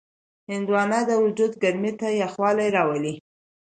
[0.49, 3.13] هندوانه د وجود ګرمۍ ته یخوالی راولي.